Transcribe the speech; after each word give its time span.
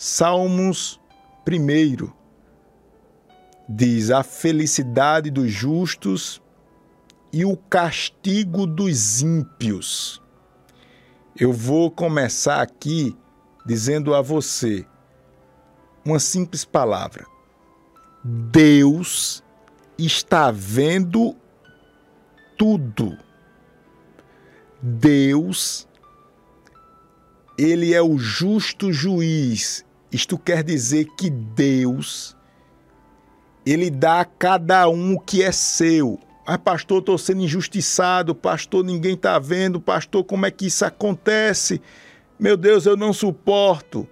Salmos 0.00 1.00
1 1.44 2.08
diz: 3.68 4.12
A 4.12 4.22
felicidade 4.22 5.28
dos 5.28 5.50
justos 5.50 6.40
e 7.32 7.44
o 7.44 7.56
castigo 7.56 8.64
dos 8.64 9.22
ímpios. 9.22 10.22
Eu 11.36 11.52
vou 11.52 11.90
começar 11.90 12.62
aqui 12.62 13.18
dizendo 13.66 14.14
a 14.14 14.22
você 14.22 14.86
uma 16.04 16.20
simples 16.20 16.64
palavra. 16.64 17.26
Deus 18.22 19.42
está 19.98 20.52
vendo 20.52 21.34
tudo. 22.56 23.18
Deus, 24.80 25.88
ele 27.58 27.92
é 27.92 28.00
o 28.00 28.16
justo 28.16 28.92
juiz. 28.92 29.87
Isto 30.10 30.38
quer 30.38 30.62
dizer 30.62 31.04
que 31.16 31.28
Deus, 31.28 32.36
ele 33.64 33.90
dá 33.90 34.20
a 34.20 34.24
cada 34.24 34.88
um 34.88 35.14
o 35.14 35.20
que 35.20 35.42
é 35.42 35.52
seu. 35.52 36.18
Ah, 36.46 36.56
pastor, 36.56 37.00
estou 37.00 37.18
sendo 37.18 37.42
injustiçado. 37.42 38.34
Pastor, 38.34 38.82
ninguém 38.82 39.12
está 39.14 39.38
vendo. 39.38 39.78
Pastor, 39.78 40.24
como 40.24 40.46
é 40.46 40.50
que 40.50 40.66
isso 40.66 40.82
acontece? 40.84 41.80
Meu 42.38 42.56
Deus, 42.56 42.86
eu 42.86 42.96
não 42.96 43.12
suporto. 43.12 44.08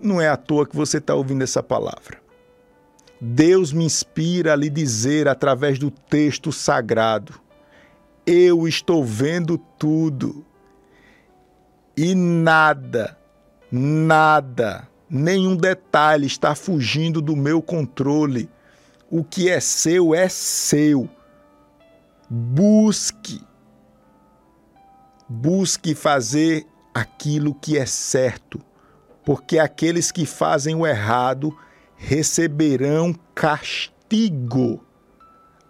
Não 0.00 0.18
é 0.18 0.28
à 0.28 0.36
toa 0.36 0.66
que 0.66 0.74
você 0.74 0.96
está 0.96 1.14
ouvindo 1.14 1.42
essa 1.42 1.62
palavra. 1.62 2.18
Deus 3.20 3.70
me 3.70 3.84
inspira 3.84 4.54
a 4.54 4.56
lhe 4.56 4.70
dizer 4.70 5.28
através 5.28 5.78
do 5.78 5.90
texto 5.90 6.50
sagrado: 6.50 7.34
Eu 8.26 8.66
estou 8.66 9.04
vendo 9.04 9.58
tudo. 9.78 10.42
E 11.94 12.14
nada, 12.14 13.18
nada, 13.70 14.88
nenhum 15.08 15.56
detalhe 15.56 16.26
está 16.26 16.54
fugindo 16.54 17.20
do 17.20 17.36
meu 17.36 17.60
controle. 17.62 18.48
O 19.10 19.24
que 19.24 19.48
é 19.48 19.60
seu 19.60 20.14
é 20.14 20.28
seu. 20.28 21.08
Busque. 22.28 23.40
Busque 25.28 25.94
fazer 25.94 26.66
aquilo 26.94 27.54
que 27.54 27.78
é 27.78 27.86
certo 27.86 28.60
porque 29.24 29.58
aqueles 29.58 30.10
que 30.10 30.26
fazem 30.26 30.74
o 30.74 30.86
errado 30.86 31.56
receberão 31.96 33.14
castigo. 33.34 34.84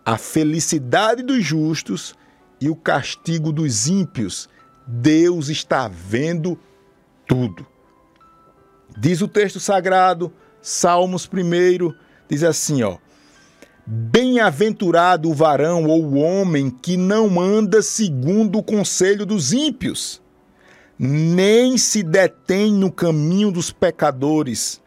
A 0.04 0.16
felicidade 0.16 1.22
dos 1.22 1.44
justos 1.44 2.14
e 2.60 2.70
o 2.70 2.76
castigo 2.76 3.52
dos 3.52 3.86
ímpios. 3.86 4.48
Deus 4.86 5.48
está 5.48 5.88
vendo 5.88 6.58
tudo. 7.26 7.66
Diz 8.98 9.20
o 9.20 9.28
texto 9.28 9.60
sagrado, 9.60 10.32
Salmos 10.60 11.28
1, 11.32 11.94
diz 12.28 12.42
assim, 12.42 12.82
ó: 12.82 12.98
Bem-aventurado 13.86 15.30
o 15.30 15.34
varão 15.34 15.84
ou 15.86 16.04
o 16.04 16.18
homem 16.18 16.70
que 16.70 16.96
não 16.96 17.40
anda 17.40 17.82
segundo 17.82 18.58
o 18.58 18.62
conselho 18.62 19.24
dos 19.24 19.52
ímpios, 19.52 20.20
nem 20.98 21.78
se 21.78 22.02
detém 22.02 22.72
no 22.72 22.92
caminho 22.92 23.50
dos 23.50 23.72
pecadores, 23.72 24.82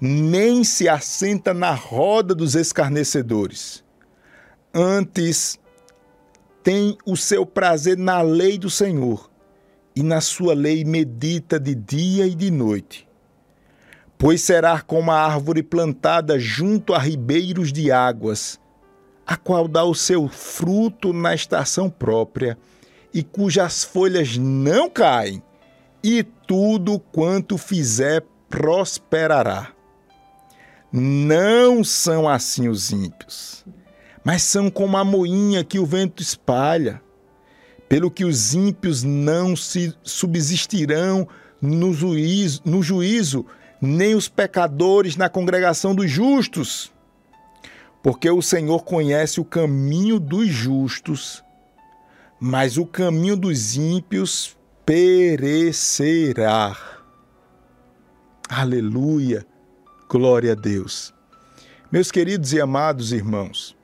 nem 0.00 0.62
se 0.62 0.88
assenta 0.88 1.52
na 1.52 1.72
roda 1.72 2.34
dos 2.34 2.54
escarnecedores. 2.54 3.82
Antes, 4.72 5.58
tem 6.62 6.96
o 7.04 7.16
seu 7.16 7.44
prazer 7.44 7.96
na 7.96 8.20
lei 8.22 8.58
do 8.58 8.70
Senhor, 8.70 9.28
e 9.96 10.02
na 10.02 10.20
sua 10.20 10.54
lei 10.54 10.84
medita 10.84 11.58
de 11.58 11.74
dia 11.74 12.26
e 12.26 12.34
de 12.34 12.52
noite. 12.52 13.07
Pois 14.18 14.40
será 14.40 14.80
como 14.80 15.12
a 15.12 15.24
árvore 15.24 15.62
plantada 15.62 16.40
junto 16.40 16.92
a 16.92 16.98
ribeiros 16.98 17.72
de 17.72 17.92
águas, 17.92 18.58
a 19.24 19.36
qual 19.36 19.68
dá 19.68 19.84
o 19.84 19.94
seu 19.94 20.26
fruto 20.26 21.12
na 21.12 21.34
estação 21.34 21.88
própria, 21.88 22.58
e 23.14 23.22
cujas 23.22 23.84
folhas 23.84 24.36
não 24.36 24.90
caem, 24.90 25.40
e 26.02 26.24
tudo 26.24 26.98
quanto 26.98 27.56
fizer 27.56 28.24
prosperará. 28.48 29.72
Não 30.90 31.84
são 31.84 32.28
assim 32.28 32.68
os 32.68 32.90
ímpios, 32.90 33.64
mas 34.24 34.42
são 34.42 34.68
como 34.68 34.96
a 34.96 35.04
moinha 35.04 35.62
que 35.62 35.78
o 35.78 35.86
vento 35.86 36.22
espalha. 36.22 37.00
Pelo 37.88 38.10
que 38.10 38.24
os 38.24 38.52
ímpios 38.52 39.02
não 39.02 39.54
se 39.54 39.94
subsistirão 40.02 41.26
no 41.60 41.92
juízo, 41.92 42.60
no 42.64 42.82
juízo, 42.82 43.46
nem 43.80 44.14
os 44.14 44.28
pecadores 44.28 45.16
na 45.16 45.28
congregação 45.28 45.94
dos 45.94 46.10
justos. 46.10 46.92
Porque 48.02 48.30
o 48.30 48.42
Senhor 48.42 48.84
conhece 48.84 49.40
o 49.40 49.44
caminho 49.44 50.18
dos 50.18 50.48
justos, 50.48 51.42
mas 52.40 52.76
o 52.76 52.86
caminho 52.86 53.36
dos 53.36 53.76
ímpios 53.76 54.56
perecerá. 54.86 56.76
Aleluia, 58.48 59.46
glória 60.08 60.52
a 60.52 60.54
Deus. 60.54 61.12
Meus 61.90 62.10
queridos 62.10 62.52
e 62.52 62.60
amados 62.60 63.12
irmãos, 63.12 63.76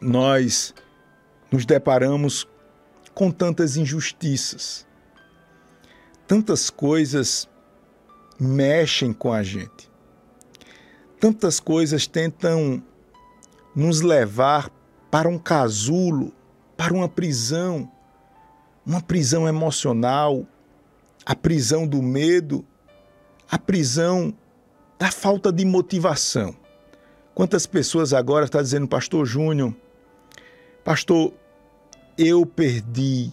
nós 0.00 0.74
nos 1.50 1.64
deparamos 1.64 2.46
com 3.14 3.30
tantas 3.30 3.76
injustiças, 3.76 4.86
tantas 6.26 6.68
coisas 6.68 7.48
mexem 8.38 9.12
com 9.12 9.32
a 9.32 9.42
gente, 9.42 9.90
tantas 11.18 11.58
coisas 11.58 12.06
tentam 12.06 12.82
nos 13.74 14.00
levar 14.00 14.70
para 15.10 15.28
um 15.28 15.38
casulo, 15.38 16.32
para 16.76 16.92
uma 16.92 17.08
prisão, 17.08 17.90
uma 18.84 19.00
prisão 19.00 19.48
emocional, 19.48 20.46
a 21.24 21.34
prisão 21.34 21.86
do 21.86 22.02
medo, 22.02 22.64
a 23.50 23.58
prisão 23.58 24.32
da 24.98 25.10
falta 25.10 25.52
de 25.52 25.64
motivação. 25.64 26.54
Quantas 27.34 27.66
pessoas 27.66 28.12
agora 28.12 28.46
estão 28.46 28.62
dizendo, 28.62 28.88
Pastor 28.88 29.26
Júnior, 29.26 29.74
Pastor, 30.84 31.32
eu 32.16 32.46
perdi 32.46 33.32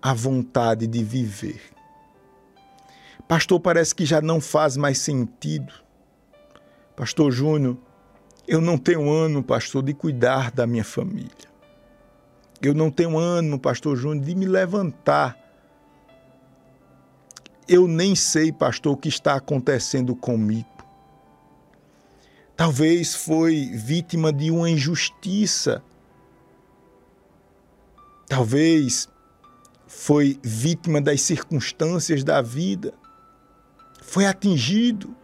a 0.00 0.14
vontade 0.14 0.86
de 0.86 1.02
viver. 1.02 1.71
Pastor, 3.28 3.60
parece 3.60 3.94
que 3.94 4.04
já 4.04 4.20
não 4.20 4.40
faz 4.40 4.76
mais 4.76 4.98
sentido. 4.98 5.72
Pastor 6.96 7.30
Júnior, 7.32 7.76
eu 8.46 8.60
não 8.60 8.76
tenho 8.76 9.10
ano, 9.10 9.42
pastor, 9.42 9.82
de 9.82 9.94
cuidar 9.94 10.50
da 10.50 10.66
minha 10.66 10.84
família. 10.84 11.52
Eu 12.60 12.74
não 12.74 12.90
tenho 12.90 13.18
ânimo, 13.18 13.58
pastor 13.58 13.96
Júnior, 13.96 14.24
de 14.24 14.34
me 14.34 14.46
levantar. 14.46 15.36
Eu 17.66 17.88
nem 17.88 18.14
sei, 18.14 18.52
pastor, 18.52 18.92
o 18.92 18.96
que 18.96 19.08
está 19.08 19.34
acontecendo 19.34 20.14
comigo. 20.14 20.68
Talvez 22.56 23.14
foi 23.14 23.70
vítima 23.74 24.32
de 24.32 24.50
uma 24.50 24.70
injustiça. 24.70 25.82
Talvez 28.28 29.08
foi 29.86 30.38
vítima 30.42 31.00
das 31.00 31.22
circunstâncias 31.22 32.22
da 32.22 32.40
vida. 32.40 32.94
Foi 34.12 34.26
atingido. 34.26 35.16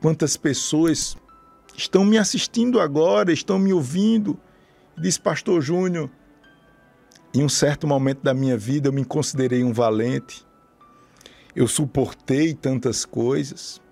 Quantas 0.00 0.34
pessoas 0.34 1.18
estão 1.76 2.02
me 2.02 2.16
assistindo 2.16 2.80
agora, 2.80 3.30
estão 3.30 3.58
me 3.58 3.74
ouvindo? 3.74 4.40
Diz 4.96 5.18
Pastor 5.18 5.60
Júnior, 5.60 6.08
em 7.34 7.44
um 7.44 7.48
certo 7.50 7.86
momento 7.86 8.22
da 8.22 8.32
minha 8.32 8.56
vida, 8.56 8.88
eu 8.88 8.92
me 8.94 9.04
considerei 9.04 9.62
um 9.62 9.70
valente. 9.74 10.46
Eu 11.54 11.68
suportei 11.68 12.54
tantas 12.54 13.04
coisas. 13.04 13.82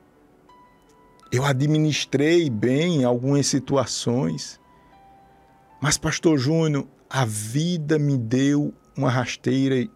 Eu 1.30 1.44
administrei 1.44 2.48
bem 2.48 3.04
algumas 3.04 3.46
situações. 3.46 4.58
Mas, 5.82 5.98
Pastor 5.98 6.38
Júnior, 6.38 6.88
a 7.10 7.26
vida 7.26 7.98
me 7.98 8.16
deu 8.16 8.72
uma 8.96 9.10
rasteira 9.10 9.86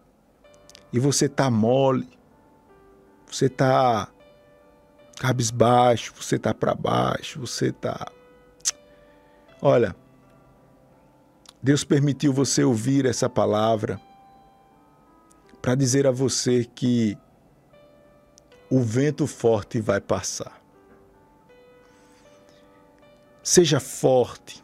e 0.93 0.99
você 0.99 1.27
tá 1.27 1.49
mole. 1.49 2.07
Você 3.33 3.49
tá 3.49 4.07
cabisbaixo, 5.17 6.13
você 6.15 6.37
tá 6.37 6.53
para 6.53 6.75
baixo, 6.75 7.39
você 7.39 7.71
tá 7.71 8.11
Olha, 9.59 9.95
Deus 11.59 11.83
permitiu 11.83 12.31
você 12.31 12.63
ouvir 12.63 13.07
essa 13.07 13.27
palavra 13.27 13.99
para 15.63 15.73
dizer 15.73 16.05
a 16.05 16.11
você 16.11 16.63
que 16.63 17.17
o 18.69 18.81
vento 18.81 19.25
forte 19.25 19.81
vai 19.81 19.99
passar. 19.99 20.61
Seja 23.41 23.79
forte, 23.79 24.63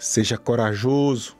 seja 0.00 0.36
corajoso. 0.36 1.36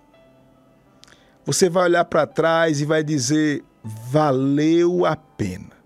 Você 1.45 1.69
vai 1.69 1.85
olhar 1.85 2.05
para 2.05 2.25
trás 2.25 2.81
e 2.81 2.85
vai 2.85 3.03
dizer: 3.03 3.65
valeu 3.83 5.05
a 5.05 5.17
pena. 5.17 5.78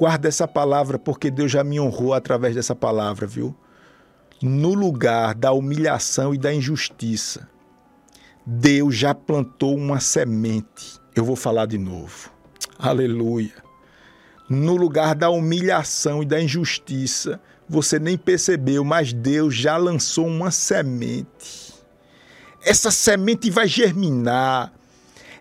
Guarda 0.00 0.28
essa 0.28 0.48
palavra, 0.48 0.98
porque 0.98 1.30
Deus 1.30 1.52
já 1.52 1.62
me 1.62 1.78
honrou 1.78 2.14
através 2.14 2.54
dessa 2.54 2.74
palavra, 2.74 3.26
viu? 3.26 3.54
No 4.40 4.72
lugar 4.72 5.34
da 5.34 5.52
humilhação 5.52 6.34
e 6.34 6.38
da 6.38 6.54
injustiça, 6.54 7.46
Deus 8.46 8.96
já 8.96 9.14
plantou 9.14 9.76
uma 9.76 10.00
semente. 10.00 10.98
Eu 11.14 11.22
vou 11.22 11.36
falar 11.36 11.66
de 11.66 11.76
novo. 11.76 12.30
Aleluia. 12.78 13.52
No 14.48 14.74
lugar 14.74 15.14
da 15.14 15.28
humilhação 15.28 16.22
e 16.22 16.26
da 16.26 16.40
injustiça, 16.40 17.38
você 17.68 17.98
nem 17.98 18.16
percebeu, 18.16 18.82
mas 18.82 19.12
Deus 19.12 19.54
já 19.54 19.76
lançou 19.76 20.26
uma 20.26 20.50
semente. 20.50 21.74
Essa 22.64 22.90
semente 22.90 23.50
vai 23.50 23.68
germinar, 23.68 24.72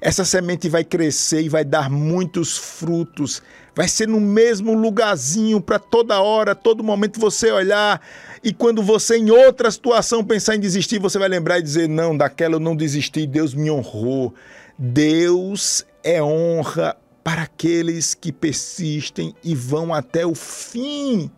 essa 0.02 0.24
semente 0.24 0.70
vai 0.70 0.84
crescer 0.84 1.42
e 1.44 1.50
vai 1.50 1.66
dar 1.66 1.90
muitos 1.90 2.58
frutos. 2.58 3.42
Vai 3.80 3.88
ser 3.88 4.10
no 4.10 4.20
mesmo 4.20 4.74
lugarzinho 4.74 5.62
para 5.62 5.80
toda 5.80 6.20
hora, 6.20 6.54
todo 6.54 6.84
momento 6.84 7.18
você 7.18 7.50
olhar 7.50 8.02
e 8.44 8.52
quando 8.52 8.84
você 8.84 9.16
em 9.16 9.32
outra 9.32 9.72
situação 9.72 10.22
pensar 10.22 10.58
em 10.58 10.60
desistir, 10.60 11.00
você 11.00 11.18
vai 11.18 11.30
lembrar 11.30 11.60
e 11.60 11.62
dizer: 11.62 11.88
"Não, 11.88 12.18
daquela 12.18 12.56
eu 12.56 12.60
não 12.60 12.76
desisti, 12.76 13.26
Deus 13.26 13.54
me 13.54 13.72
honrou". 13.72 14.34
Deus 14.78 15.86
é 16.04 16.22
honra 16.22 16.98
para 17.24 17.44
aqueles 17.44 18.14
que 18.14 18.34
persistem 18.34 19.34
e 19.42 19.56
vão 19.56 19.94
até 19.94 20.26
o 20.26 20.36
fim. 20.36 21.32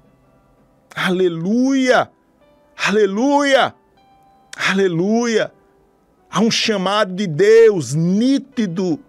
Aleluia! 0.96 2.10
Aleluia! 2.76 3.76
Aleluia! 4.58 5.54
Há 6.28 6.42
um 6.42 6.50
chamado 6.50 7.14
de 7.14 7.28
Deus 7.28 7.94
nítido. 7.94 9.00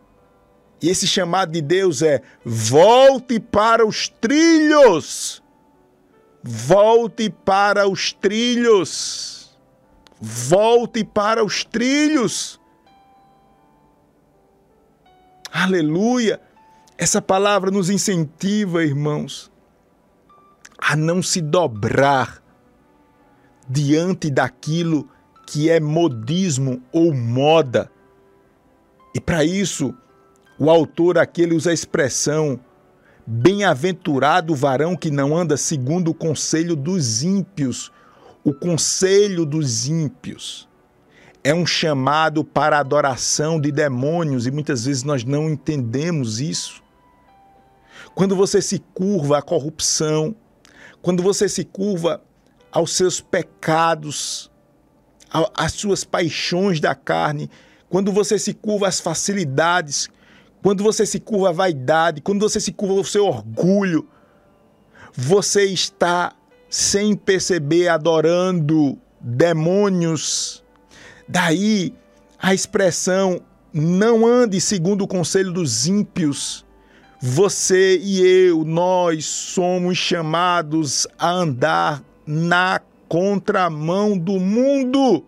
E 0.82 0.88
esse 0.88 1.06
chamado 1.06 1.52
de 1.52 1.62
Deus 1.62 2.02
é: 2.02 2.20
volte 2.44 3.38
para 3.38 3.86
os 3.86 4.08
trilhos. 4.08 5.40
Volte 6.42 7.30
para 7.30 7.88
os 7.88 8.12
trilhos. 8.12 9.56
Volte 10.20 11.04
para 11.04 11.44
os 11.44 11.64
trilhos. 11.64 12.60
Aleluia! 15.52 16.40
Essa 16.98 17.22
palavra 17.22 17.70
nos 17.70 17.88
incentiva, 17.90 18.84
irmãos, 18.84 19.50
a 20.78 20.96
não 20.96 21.22
se 21.22 21.40
dobrar 21.40 22.42
diante 23.68 24.30
daquilo 24.30 25.08
que 25.46 25.68
é 25.68 25.78
modismo 25.78 26.82
ou 26.92 27.12
moda. 27.14 27.90
E 29.14 29.20
para 29.20 29.44
isso, 29.44 29.94
o 30.58 30.70
autor 30.70 31.18
aqui 31.18 31.42
ele 31.42 31.54
usa 31.54 31.70
a 31.70 31.74
expressão 31.74 32.60
Bem-aventurado 33.24 34.52
o 34.52 34.56
varão 34.56 34.96
que 34.96 35.08
não 35.08 35.36
anda 35.36 35.56
segundo 35.56 36.08
o 36.08 36.14
conselho 36.14 36.74
dos 36.74 37.22
ímpios. 37.22 37.92
O 38.42 38.52
conselho 38.52 39.46
dos 39.46 39.86
ímpios 39.86 40.68
é 41.44 41.54
um 41.54 41.64
chamado 41.64 42.42
para 42.42 42.80
adoração 42.80 43.60
de 43.60 43.70
demônios 43.70 44.44
e 44.44 44.50
muitas 44.50 44.86
vezes 44.86 45.04
nós 45.04 45.22
não 45.22 45.48
entendemos 45.48 46.40
isso. 46.40 46.82
Quando 48.12 48.34
você 48.34 48.60
se 48.60 48.80
curva 48.92 49.38
à 49.38 49.42
corrupção, 49.42 50.34
quando 51.00 51.22
você 51.22 51.48
se 51.48 51.64
curva 51.64 52.20
aos 52.72 52.92
seus 52.92 53.20
pecados, 53.20 54.50
as 55.54 55.72
suas 55.74 56.02
paixões 56.02 56.80
da 56.80 56.94
carne, 56.94 57.48
quando 57.88 58.10
você 58.10 58.36
se 58.36 58.52
curva 58.52 58.88
às 58.88 58.98
facilidades, 58.98 60.10
quando 60.62 60.84
você 60.84 61.04
se 61.04 61.18
curva 61.18 61.48
à 61.48 61.52
vaidade, 61.52 62.20
quando 62.20 62.40
você 62.40 62.60
se 62.60 62.72
curva 62.72 62.94
ao 62.94 63.04
seu 63.04 63.26
orgulho, 63.26 64.08
você 65.12 65.64
está 65.64 66.32
sem 66.70 67.14
perceber 67.14 67.88
adorando 67.88 68.96
demônios. 69.20 70.62
Daí 71.28 71.92
a 72.38 72.54
expressão 72.54 73.40
não 73.72 74.26
ande 74.26 74.60
segundo 74.60 75.02
o 75.02 75.08
conselho 75.08 75.52
dos 75.52 75.86
ímpios. 75.86 76.64
Você 77.20 77.98
e 77.98 78.20
eu, 78.20 78.64
nós 78.64 79.24
somos 79.24 79.96
chamados 79.98 81.06
a 81.18 81.30
andar 81.30 82.02
na 82.26 82.80
contramão 83.08 84.16
do 84.16 84.40
mundo. 84.40 85.24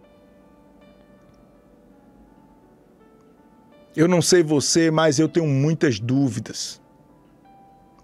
Eu 3.96 4.08
não 4.08 4.20
sei 4.20 4.43
você, 4.43 4.91
mas 4.91 5.19
eu 5.19 5.29
tenho 5.29 5.46
muitas 5.46 6.00
dúvidas. 6.00 6.81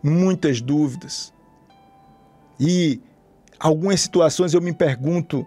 Muitas 0.02 0.60
dúvidas. 0.60 1.32
E 2.58 3.00
algumas 3.58 4.00
situações 4.00 4.54
eu 4.54 4.60
me 4.60 4.72
pergunto: 4.72 5.44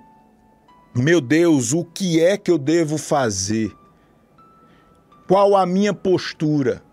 meu 0.94 1.22
Deus, 1.22 1.74
o 1.74 1.86
que 1.86 2.20
é 2.22 2.38
que 2.38 2.52
eu 2.52 2.58
devo 2.58 2.98
fazer? 2.98 3.76
Qual 5.28 5.56
a 5.56 5.66
minha 5.66 5.94
postura? 5.94 6.84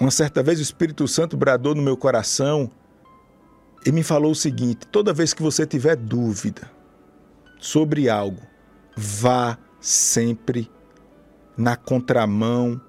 Uma 0.00 0.10
certa 0.10 0.42
vez 0.42 0.58
o 0.58 0.62
Espírito 0.62 1.06
Santo 1.06 1.36
bradou 1.36 1.74
no 1.74 1.82
meu 1.82 1.96
coração 1.96 2.70
e 3.84 3.92
me 3.92 4.02
falou 4.02 4.32
o 4.32 4.36
seguinte: 4.36 4.86
toda 4.86 5.12
vez 5.12 5.34
que 5.34 5.42
você 5.42 5.66
tiver 5.66 5.94
dúvida 5.94 6.70
sobre 7.60 8.08
algo, 8.08 8.42
vá 8.96 9.58
sempre 9.78 10.70
na 11.56 11.76
contramão 11.76 12.80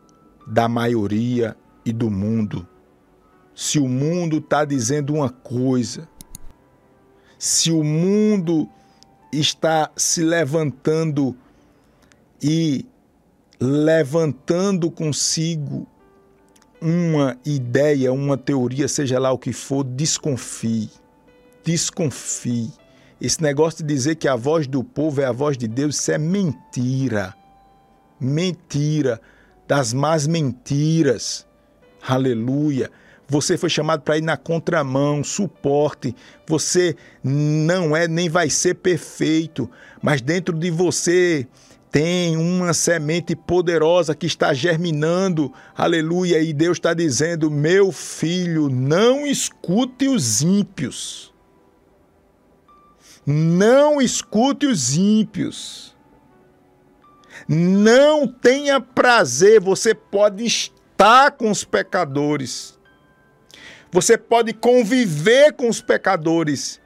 da 0.48 0.68
maioria 0.68 1.56
e 1.86 1.92
do 1.92 2.10
mundo. 2.10 2.68
Se 3.56 3.80
o 3.80 3.88
mundo 3.88 4.38
está 4.38 4.66
dizendo 4.66 5.14
uma 5.14 5.30
coisa, 5.30 6.08
se 7.38 7.72
o 7.72 7.84
mundo 7.84 8.68
está 9.32 9.92
se 9.96 10.24
levantando 10.24 11.36
e 12.42 12.86
levantando 13.60 14.90
consigo 14.90 15.88
uma 16.82 17.38
ideia, 17.46 18.12
uma 18.12 18.38
teoria, 18.38 18.88
seja 18.88 19.18
lá 19.18 19.32
o 19.32 19.38
que 19.38 19.54
for, 19.54 19.84
desconfie. 19.84 20.90
Desconfie. 21.64 22.72
Esse 23.22 23.42
negócio 23.42 23.86
de 23.86 23.94
dizer 23.94 24.16
que 24.16 24.28
a 24.28 24.36
voz 24.36 24.68
do 24.68 24.84
povo 24.84 25.22
é 25.22 25.26
a 25.26 25.32
voz 25.32 25.58
de 25.58 25.68
Deus, 25.68 25.96
isso 25.96 26.12
é 26.12 26.18
mentira. 26.18 27.34
Mentira. 28.24 29.22
Das 29.68 29.94
más 29.94 30.28
mentiras. 30.28 31.46
Aleluia. 32.02 32.90
Você 33.28 33.58
foi 33.58 33.70
chamado 33.70 34.02
para 34.02 34.18
ir 34.18 34.22
na 34.22 34.38
contramão, 34.38 35.24
suporte. 35.24 36.16
Você 36.48 36.96
não 37.24 37.96
é 37.96 38.08
nem 38.08 38.30
vai 38.30 38.50
ser 38.50 38.76
perfeito, 38.76 39.70
mas 40.02 40.22
dentro 40.22 40.58
de 40.58 40.70
você 40.70 41.48
tem 41.90 42.36
uma 42.36 42.74
semente 42.74 43.36
poderosa 43.36 44.16
que 44.16 44.26
está 44.26 44.52
germinando, 44.52 45.54
aleluia, 45.76 46.42
e 46.42 46.52
Deus 46.52 46.78
está 46.78 46.94
dizendo: 46.94 47.50
meu 47.50 47.92
filho, 47.92 48.68
não 48.68 49.26
escute 49.26 50.08
os 50.08 50.42
ímpios. 50.42 51.32
Não 53.26 54.02
escute 54.02 54.66
os 54.66 54.98
ímpios. 54.98 55.93
Não 57.48 58.28
tenha 58.28 58.80
prazer, 58.80 59.60
você 59.60 59.94
pode 59.94 60.46
estar 60.46 61.32
com 61.32 61.52
os 61.52 61.64
pecadores. 61.64 62.80
Você 63.92 64.18
pode 64.18 64.54
conviver 64.54 65.54
com 65.54 65.70
os 65.70 65.82
pecadores, 65.82 66.82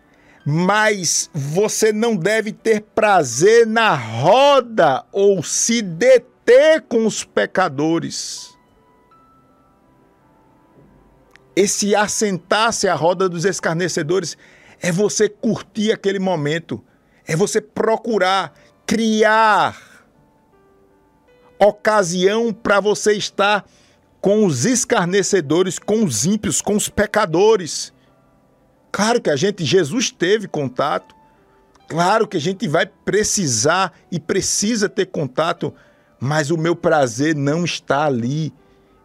mas 0.45 1.29
você 1.33 1.93
não 1.93 2.15
deve 2.15 2.51
ter 2.51 2.81
prazer 2.81 3.65
na 3.65 3.95
roda 3.95 5.05
ou 5.11 5.41
se 5.43 5.81
deter 5.81 6.81
com 6.81 7.05
os 7.05 7.23
pecadores. 7.23 8.57
Esse 11.55 11.95
assentar-se 11.95 12.87
à 12.87 12.93
roda 12.93 13.29
dos 13.29 13.45
escarnecedores 13.45 14.37
é 14.81 14.91
você 14.91 15.29
curtir 15.29 15.91
aquele 15.91 16.19
momento, 16.19 16.83
é 17.25 17.35
você 17.35 17.61
procurar 17.61 18.53
criar 18.87 19.86
ocasião 21.59 22.53
para 22.53 22.79
você 22.79 23.13
estar 23.13 23.65
com 24.21 24.45
os 24.45 24.65
escarnecedores, 24.65 25.79
com 25.79 26.03
os 26.03 26.25
ímpios, 26.25 26.61
com 26.61 26.75
os 26.75 26.89
pecadores. 26.89 27.93
Claro 28.91 29.21
que 29.21 29.29
a 29.29 29.35
gente, 29.35 29.63
Jesus 29.63 30.11
teve 30.11 30.47
contato, 30.47 31.15
claro 31.87 32.27
que 32.27 32.37
a 32.37 32.41
gente 32.41 32.67
vai 32.67 32.85
precisar 32.85 33.93
e 34.11 34.19
precisa 34.19 34.89
ter 34.89 35.07
contato, 35.07 35.73
mas 36.19 36.49
o 36.51 36.57
meu 36.57 36.75
prazer 36.75 37.35
não 37.35 37.63
está 37.63 38.05
ali. 38.05 38.53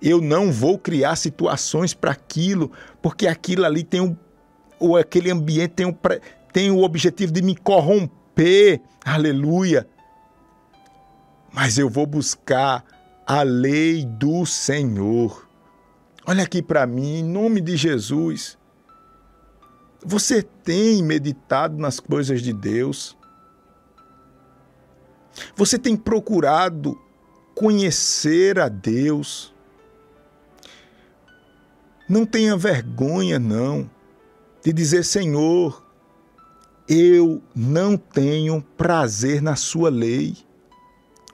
Eu 0.00 0.20
não 0.20 0.50
vou 0.50 0.78
criar 0.78 1.14
situações 1.14 1.94
para 1.94 2.10
aquilo, 2.10 2.72
porque 3.00 3.26
aquilo 3.26 3.64
ali 3.64 3.84
tem 3.84 4.00
um, 4.00 4.16
ou 4.80 4.96
aquele 4.96 5.30
ambiente 5.30 5.74
tem, 5.74 5.86
um, 5.86 5.94
tem 6.52 6.70
o 6.70 6.82
objetivo 6.82 7.32
de 7.32 7.42
me 7.42 7.54
corromper. 7.54 8.80
Aleluia. 9.04 9.86
Mas 11.52 11.76
eu 11.76 11.88
vou 11.90 12.06
buscar 12.06 12.84
a 13.26 13.42
lei 13.42 14.04
do 14.04 14.46
Senhor. 14.46 15.48
Olha 16.26 16.44
aqui 16.44 16.62
para 16.62 16.86
mim, 16.86 17.18
em 17.18 17.24
nome 17.24 17.60
de 17.60 17.76
Jesus. 17.76 18.58
Você 20.04 20.42
tem 20.42 21.02
meditado 21.02 21.76
nas 21.76 22.00
coisas 22.00 22.40
de 22.42 22.52
Deus? 22.52 23.16
Você 25.56 25.78
tem 25.78 25.96
procurado 25.96 26.98
conhecer 27.54 28.58
a 28.58 28.68
Deus? 28.68 29.54
Não 32.08 32.26
tenha 32.26 32.56
vergonha, 32.56 33.38
não, 33.38 33.88
de 34.64 34.72
dizer: 34.72 35.04
Senhor, 35.04 35.84
eu 36.88 37.42
não 37.54 37.96
tenho 37.96 38.62
prazer 38.76 39.40
na 39.40 39.56
Sua 39.56 39.88
lei. 39.88 40.36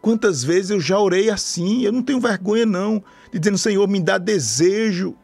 Quantas 0.00 0.45
vezes 0.45 0.71
eu 0.71 0.81
já 0.81 0.99
orei 0.99 1.28
assim, 1.28 1.83
eu 1.83 1.93
não 1.93 2.02
tenho 2.02 2.21
vergonha, 2.21 2.64
não 2.64 3.02
dizendo: 3.33 3.59
Senhor, 3.59 3.87
me 3.88 4.00
dá 4.00 4.19
desejo. 4.19 5.14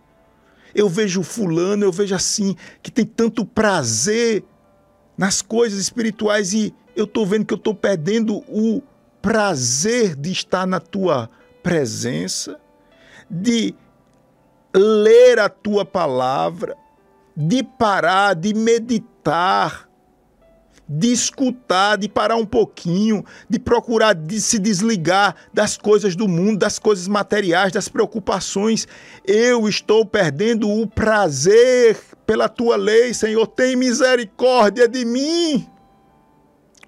Eu 0.74 0.88
vejo 0.88 1.22
fulano, 1.22 1.84
eu 1.84 1.92
vejo 1.92 2.14
assim, 2.14 2.56
que 2.82 2.90
tem 2.90 3.04
tanto 3.04 3.46
prazer 3.46 4.44
nas 5.16 5.40
coisas 5.40 5.78
espirituais 5.78 6.52
e 6.52 6.74
eu 6.96 7.04
estou 7.04 7.24
vendo 7.24 7.46
que 7.46 7.54
eu 7.54 7.58
estou 7.58 7.74
perdendo 7.74 8.38
o 8.48 8.82
prazer 9.22 10.16
de 10.16 10.32
estar 10.32 10.66
na 10.66 10.80
tua 10.80 11.30
presença, 11.62 12.60
de 13.30 13.74
ler 14.74 15.38
a 15.38 15.48
tua 15.48 15.84
palavra, 15.84 16.76
de 17.36 17.62
parar, 17.62 18.34
de 18.34 18.52
meditar 18.52 19.88
de 20.88 21.12
escutar, 21.12 21.96
de 21.96 22.08
parar 22.08 22.36
um 22.36 22.44
pouquinho, 22.44 23.24
de 23.48 23.58
procurar 23.58 24.14
de 24.14 24.40
se 24.40 24.58
desligar 24.58 25.34
das 25.52 25.76
coisas 25.76 26.14
do 26.14 26.28
mundo, 26.28 26.58
das 26.58 26.78
coisas 26.78 27.08
materiais, 27.08 27.72
das 27.72 27.88
preocupações. 27.88 28.86
Eu 29.24 29.68
estou 29.68 30.04
perdendo 30.04 30.70
o 30.70 30.86
prazer 30.86 31.98
pela 32.26 32.48
tua 32.48 32.76
lei, 32.76 33.14
Senhor. 33.14 33.46
Tem 33.46 33.76
misericórdia 33.76 34.86
de 34.86 35.04
mim. 35.04 35.66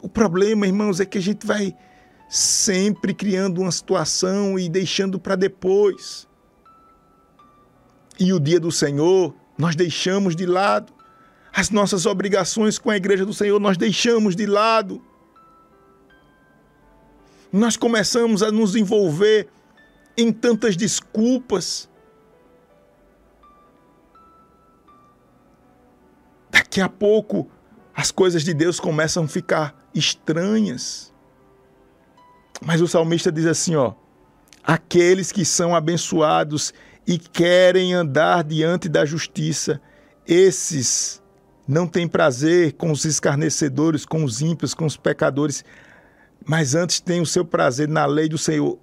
O 0.03 0.09
problema, 0.09 0.67
irmãos, 0.67 1.01
é 1.01 1.07
que 1.07 1.19
a 1.19 1.23
gente 1.23 1.47
vai 1.47 1.75
sempre 2.29 3.15
criando 3.15 3.61
uma 3.61 3.73
situação 3.73 4.59
e 4.59 4.69
deixando 4.69 5.19
para 5.19 5.37
depois. 5.37 6.29
E 8.19 8.33
o 8.33 8.41
dia 8.41 8.61
do 8.61 8.71
Senhor 8.71 9.35
nós 9.59 9.75
deixamos 9.75 10.37
de 10.37 10.45
lado 10.45 10.93
as 11.57 11.71
nossas 11.71 12.05
obrigações 12.05 12.79
com 12.79 12.91
a 12.91 12.99
igreja 12.99 13.25
do 13.25 13.33
Senhor 13.33 13.59
nós 13.59 13.79
deixamos 13.79 14.37
de 14.37 14.45
lado. 14.45 15.03
Nós 17.51 17.79
começamos 17.79 18.43
a 18.43 18.53
nos 18.53 18.77
envolver 18.77 19.49
em 20.19 20.31
tantas 20.31 20.77
desculpas. 20.77 21.89
Daqui 26.51 26.79
a 26.79 26.91
pouco 26.91 27.51
as 27.95 28.11
coisas 28.11 28.45
de 28.45 28.53
Deus 28.53 28.79
começam 28.79 29.25
a 29.25 29.29
ficar 29.29 29.75
estranhas. 29.95 31.11
Mas 32.61 32.83
o 32.83 32.87
salmista 32.87 33.33
diz 33.33 33.47
assim, 33.47 33.75
ó: 33.77 33.95
Aqueles 34.63 35.33
que 35.33 35.43
são 35.43 35.75
abençoados 35.75 36.75
e 37.07 37.19
querem 37.19 37.95
andar 37.95 38.45
diante 38.45 38.91
da 38.91 39.07
justiça, 39.07 39.81
esses 40.27 41.23
não 41.67 41.87
tem 41.87 42.07
prazer 42.07 42.75
com 42.75 42.91
os 42.93 43.05
escarnecedores, 43.05 44.05
com 44.05 44.23
os 44.23 44.41
ímpios, 44.41 44.73
com 44.73 44.87
os 44.87 44.97
pecadores, 44.97 45.65
mas 46.45 46.75
antes 46.75 47.01
tem 47.01 47.21
o 47.21 47.27
seu 47.27 47.45
prazer 47.45 47.89
na 47.89 48.07
lei 48.07 48.29
do 48.29 48.39
Senhor. 48.39 48.79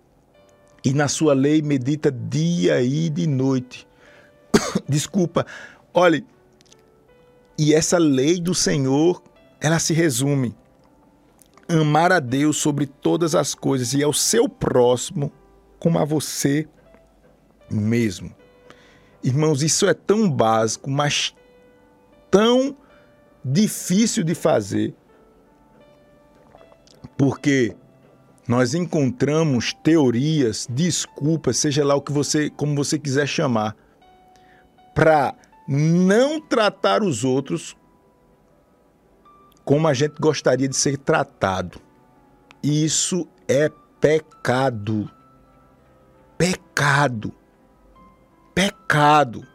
E 0.84 0.94
na 0.94 1.08
sua 1.08 1.34
lei 1.34 1.62
medita 1.62 2.12
dia 2.12 2.82
e 2.82 3.10
de 3.10 3.26
noite. 3.26 3.88
Desculpa, 4.88 5.46
olhe, 5.94 6.26
e 7.58 7.74
essa 7.74 7.98
lei 7.98 8.40
do 8.40 8.54
Senhor, 8.54 9.24
ela 9.62 9.80
se 9.80 9.94
resume: 9.94 10.54
amar 11.70 12.12
a 12.12 12.20
Deus 12.20 12.58
sobre 12.58 12.86
todas 12.86 13.34
as 13.34 13.56
coisas 13.56 13.94
e 13.94 14.04
ao 14.04 14.12
seu 14.12 14.50
próximo 14.50 15.32
como 15.80 16.00
a 16.00 16.06
você 16.06 16.68
mesmo. 17.70 18.34
Irmãos, 19.24 19.64
isso 19.64 19.88
é 19.88 19.94
tão 19.94 20.30
básico, 20.30 20.90
mas 20.90 21.34
tão 22.34 22.76
difícil 23.46 24.24
de 24.24 24.34
fazer, 24.34 24.96
porque 27.16 27.76
nós 28.48 28.74
encontramos 28.74 29.72
teorias, 29.84 30.66
desculpas, 30.68 31.58
seja 31.58 31.86
lá 31.86 31.94
o 31.94 32.02
que 32.02 32.12
você, 32.12 32.50
como 32.50 32.76
você 32.76 32.98
quiser 32.98 33.28
chamar, 33.28 33.76
para 34.96 35.36
não 35.68 36.42
tratar 36.42 37.04
os 37.04 37.24
outros 37.24 37.78
como 39.64 39.88
a 39.88 39.94
gente 39.94 40.16
gostaria 40.20 40.68
de 40.68 40.76
ser 40.76 40.98
tratado. 40.98 41.80
Isso 42.64 43.28
é 43.48 43.70
pecado. 44.02 45.08
Pecado. 46.36 47.32
Pecado. 48.56 49.48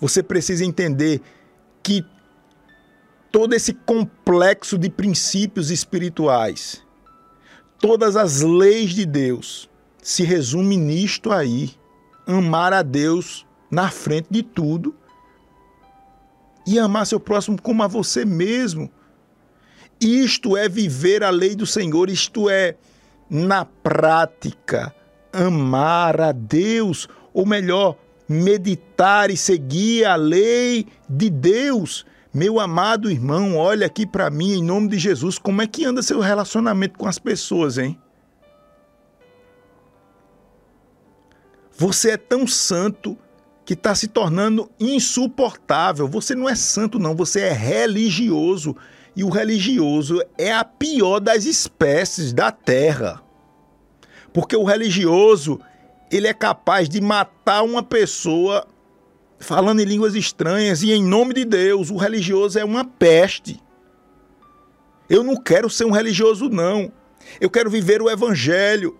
Você 0.00 0.22
precisa 0.22 0.64
entender 0.64 1.20
que 1.82 2.04
todo 3.30 3.54
esse 3.54 3.72
complexo 3.72 4.76
de 4.76 4.90
princípios 4.90 5.70
espirituais, 5.70 6.84
todas 7.80 8.16
as 8.16 8.42
leis 8.42 8.90
de 8.90 9.06
Deus, 9.06 9.68
se 10.02 10.22
resume 10.22 10.76
nisto 10.76 11.32
aí: 11.32 11.70
amar 12.26 12.72
a 12.72 12.82
Deus 12.82 13.46
na 13.70 13.90
frente 13.90 14.28
de 14.30 14.42
tudo 14.42 14.94
e 16.66 16.78
amar 16.78 17.06
seu 17.06 17.18
próximo 17.18 17.60
como 17.60 17.82
a 17.82 17.88
você 17.88 18.24
mesmo. 18.24 18.90
Isto 20.00 20.56
é 20.56 20.68
viver 20.68 21.22
a 21.22 21.30
lei 21.30 21.54
do 21.54 21.64
Senhor, 21.64 22.10
isto 22.10 22.50
é, 22.50 22.76
na 23.30 23.64
prática, 23.64 24.94
amar 25.32 26.20
a 26.20 26.32
Deus, 26.32 27.08
ou 27.32 27.46
melhor, 27.46 27.96
meditar 28.32 29.30
e 29.30 29.36
seguir 29.36 30.04
a 30.04 30.16
lei 30.16 30.86
de 31.08 31.30
Deus. 31.30 32.04
Meu 32.34 32.58
amado 32.58 33.10
irmão, 33.10 33.56
olha 33.56 33.86
aqui 33.86 34.06
para 34.06 34.30
mim, 34.30 34.54
em 34.54 34.62
nome 34.62 34.88
de 34.88 34.98
Jesus, 34.98 35.38
como 35.38 35.60
é 35.60 35.66
que 35.66 35.84
anda 35.84 36.02
seu 36.02 36.18
relacionamento 36.18 36.98
com 36.98 37.06
as 37.06 37.18
pessoas, 37.18 37.76
hein? 37.76 37.98
Você 41.76 42.10
é 42.12 42.16
tão 42.16 42.46
santo 42.46 43.18
que 43.64 43.74
está 43.74 43.94
se 43.94 44.08
tornando 44.08 44.70
insuportável. 44.78 46.08
Você 46.08 46.34
não 46.34 46.48
é 46.48 46.54
santo, 46.54 46.98
não, 46.98 47.14
você 47.14 47.40
é 47.40 47.52
religioso. 47.52 48.76
E 49.14 49.22
o 49.22 49.28
religioso 49.28 50.22
é 50.38 50.52
a 50.52 50.64
pior 50.64 51.20
das 51.20 51.44
espécies 51.44 52.32
da 52.32 52.50
terra. 52.50 53.22
Porque 54.32 54.56
o 54.56 54.64
religioso, 54.64 55.60
ele 56.12 56.28
é 56.28 56.34
capaz 56.34 56.90
de 56.90 57.00
matar 57.00 57.62
uma 57.62 57.82
pessoa 57.82 58.66
falando 59.38 59.80
em 59.80 59.84
línguas 59.84 60.14
estranhas 60.14 60.82
e 60.82 60.92
em 60.92 61.02
nome 61.02 61.32
de 61.32 61.44
Deus. 61.44 61.90
O 61.90 61.96
religioso 61.96 62.58
é 62.58 62.64
uma 62.64 62.84
peste. 62.84 63.58
Eu 65.08 65.24
não 65.24 65.36
quero 65.36 65.70
ser 65.70 65.86
um 65.86 65.90
religioso, 65.90 66.50
não. 66.50 66.92
Eu 67.40 67.48
quero 67.50 67.70
viver 67.70 68.02
o 68.02 68.10
evangelho. 68.10 68.98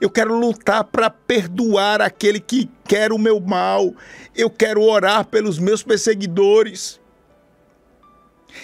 Eu 0.00 0.10
quero 0.10 0.36
lutar 0.38 0.82
para 0.84 1.08
perdoar 1.08 2.02
aquele 2.02 2.40
que 2.40 2.68
quer 2.84 3.12
o 3.12 3.18
meu 3.18 3.40
mal. 3.40 3.94
Eu 4.34 4.50
quero 4.50 4.82
orar 4.82 5.26
pelos 5.26 5.58
meus 5.58 5.82
perseguidores. 5.82 7.00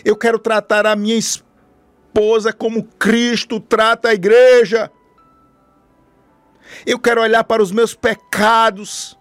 Eu 0.05 0.17
quero 0.17 0.39
tratar 0.39 0.85
a 0.85 0.97
minha 0.97 1.17
esposa 1.17 2.53
como 2.53 2.83
Cristo 2.99 3.61
trata 3.61 4.09
a 4.09 4.15
igreja. 4.15 4.91
Eu 6.87 6.99
quero 6.99 7.21
olhar 7.21 7.45
para 7.45 7.63
os 7.63 7.71
meus 7.71 7.95
pecados 7.95 9.19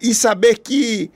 e 0.00 0.14
saber 0.14 0.58
que 0.58 1.10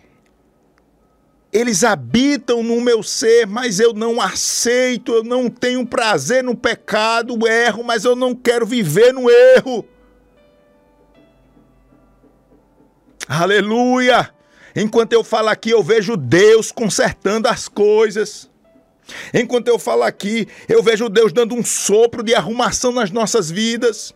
eles 1.53 1.83
habitam 1.83 2.63
no 2.63 2.81
meu 2.81 3.03
ser, 3.03 3.47
mas 3.47 3.81
eu 3.81 3.93
não 3.93 4.21
aceito, 4.21 5.13
eu 5.13 5.25
não 5.25 5.51
tenho 5.51 5.85
prazer 5.85 6.45
no 6.45 6.57
pecado, 6.57 7.47
erro, 7.47 7.83
mas 7.83 8.05
eu 8.05 8.15
não 8.15 8.35
quero 8.35 8.65
viver 8.65 9.13
no 9.13 9.29
erro. 9.29 9.85
Aleluia! 13.27 14.33
Enquanto 14.75 15.13
eu 15.13 15.25
falo 15.25 15.49
aqui, 15.49 15.71
eu 15.71 15.83
vejo 15.83 16.17
Deus 16.17 16.71
consertando 16.71 17.49
as 17.49 17.69
coisas. 17.69 18.49
Enquanto 19.35 19.67
eu 19.67 19.79
falo 19.79 20.05
aqui, 20.05 20.47
eu 20.69 20.83
vejo 20.83 21.09
Deus 21.09 21.33
dando 21.33 21.57
um 21.57 21.65
sopro 21.65 22.23
de 22.23 22.35
arrumação 22.35 22.93
nas 22.93 23.11
nossas 23.11 23.51
vidas. 23.51 24.15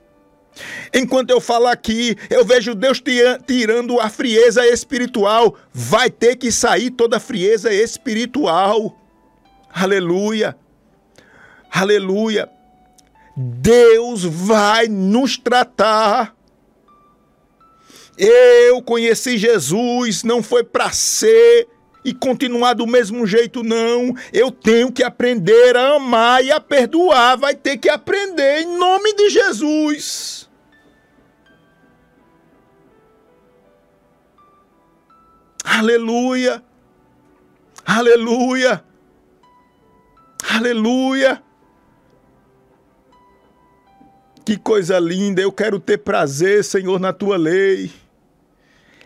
Enquanto 0.93 1.31
eu 1.31 1.41
falo 1.41 1.67
aqui, 1.67 2.17
eu 2.31 2.45
vejo 2.45 2.75
Deus 2.75 3.03
tirando 3.47 4.01
a 4.01 4.09
frieza 4.09 4.67
espiritual. 4.67 5.57
Vai 5.73 6.11
ter 6.11 6.37
que 6.37 6.53
sair 6.53 6.91
toda 6.91 7.17
a 7.17 7.21
frieza 7.21 7.73
espiritual. 7.73 8.97
Aleluia. 9.73 10.57
Aleluia. 11.71 12.49
Deus 13.37 14.23
vai 14.23 14.87
nos 14.87 15.37
tratar. 15.37 16.35
Eu 18.17 18.81
conheci 18.81 19.37
Jesus, 19.37 20.23
não 20.23 20.41
foi 20.41 20.63
para 20.63 20.93
ser 20.93 21.67
e 22.05 22.13
continuar 22.13 22.75
do 22.75 22.87
mesmo 22.87 23.27
jeito, 23.27 23.63
não. 23.63 24.15
Eu 24.33 24.51
tenho 24.51 24.93
que 24.93 25.03
aprender 25.03 25.77
a 25.77 25.97
amar 25.97 26.45
e 26.45 26.53
a 26.53 26.61
perdoar. 26.61 27.37
Vai 27.39 27.55
ter 27.55 27.79
que 27.79 27.89
aprender 27.89 28.61
em 28.61 28.79
nome 28.79 29.15
de 29.15 29.31
Jesus. 29.31 30.44
Aleluia! 35.65 36.63
Aleluia! 37.87 38.85
Aleluia! 40.51 41.43
Que 44.45 44.59
coisa 44.59 44.99
linda! 44.99 45.41
Eu 45.41 45.51
quero 45.51 45.81
ter 45.81 45.99
prazer, 45.99 46.63
Senhor, 46.63 47.01
na 47.01 47.15
tua 47.15 47.39
lei. 47.39 47.91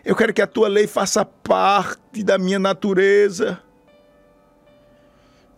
Eu 0.03 0.15
quero 0.15 0.33
que 0.33 0.41
a 0.41 0.47
tua 0.47 0.67
lei 0.67 0.85
faça 0.85 1.23
parte 1.23 2.23
da 2.23 2.37
minha 2.37 2.59
natureza. 2.59 3.61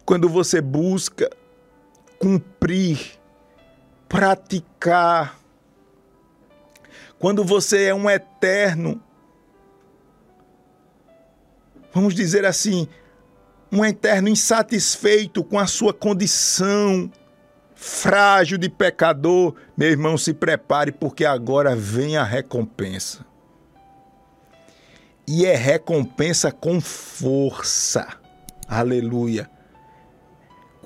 Quando 0.06 0.30
você 0.30 0.62
busca 0.62 1.30
cumprir, 2.20 3.00
praticar, 4.08 5.40
quando 7.18 7.44
você 7.44 7.86
é 7.86 7.94
um 7.94 8.10
eterno, 8.10 9.02
vamos 11.94 12.14
dizer 12.14 12.46
assim, 12.46 12.88
um 13.72 13.84
eterno 13.84 14.30
insatisfeito 14.30 15.44
com 15.44 15.58
a 15.58 15.68
sua 15.68 15.94
condição 15.94 17.12
frágil 17.76 18.58
de 18.58 18.70
pecador, 18.70 19.56
meu 19.76 19.90
irmão, 19.90 20.18
se 20.18 20.34
prepare, 20.34 20.92
porque 20.92 21.26
agora 21.26 21.76
vem 21.76 22.16
a 22.16 22.24
recompensa 22.24 23.26
e 25.28 25.46
é 25.46 25.56
recompensa 25.56 26.52
com 26.52 26.82
força. 26.82 28.06
Aleluia. 28.68 29.50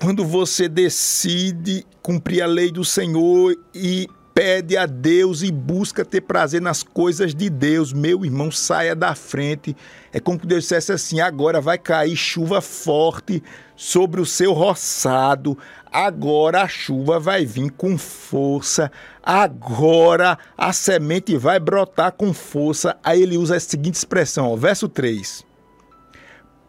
Quando 0.00 0.24
você 0.24 0.68
decide 0.68 1.84
cumprir 2.00 2.42
a 2.42 2.46
lei 2.46 2.70
do 2.70 2.84
Senhor 2.84 3.56
e 3.74 4.06
pede 4.36 4.76
a 4.76 4.84
Deus 4.84 5.40
e 5.40 5.50
busca 5.50 6.04
ter 6.04 6.20
prazer 6.20 6.60
nas 6.60 6.82
coisas 6.82 7.34
de 7.34 7.48
Deus, 7.48 7.94
meu 7.94 8.22
irmão, 8.22 8.50
saia 8.50 8.94
da 8.94 9.14
frente. 9.14 9.74
É 10.12 10.20
como 10.20 10.38
que 10.38 10.46
Deus 10.46 10.64
dissesse 10.64 10.92
assim: 10.92 11.20
agora 11.20 11.58
vai 11.58 11.78
cair 11.78 12.14
chuva 12.14 12.60
forte 12.60 13.42
sobre 13.74 14.20
o 14.20 14.26
seu 14.26 14.52
roçado, 14.52 15.56
agora 15.90 16.64
a 16.64 16.68
chuva 16.68 17.18
vai 17.18 17.46
vir 17.46 17.70
com 17.70 17.96
força, 17.96 18.92
agora 19.22 20.38
a 20.54 20.70
semente 20.70 21.34
vai 21.38 21.58
brotar 21.58 22.12
com 22.12 22.34
força. 22.34 22.94
Aí 23.02 23.22
ele 23.22 23.38
usa 23.38 23.56
a 23.56 23.60
seguinte 23.60 23.94
expressão, 23.94 24.52
ó, 24.52 24.54
verso 24.56 24.86
3. 24.86 25.46